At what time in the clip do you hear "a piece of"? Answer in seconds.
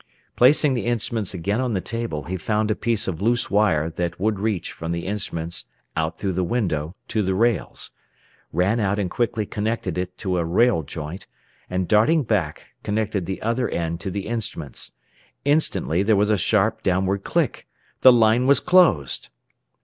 2.71-3.21